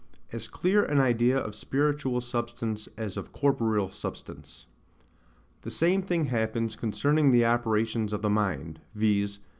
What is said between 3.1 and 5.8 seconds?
of corporeal substance. The